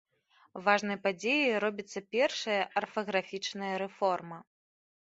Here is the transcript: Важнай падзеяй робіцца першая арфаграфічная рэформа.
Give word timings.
Важнай 0.67 0.97
падзеяй 1.03 1.53
робіцца 1.65 1.99
першая 2.17 2.59
арфаграфічная 2.83 3.73
рэформа. 3.85 4.37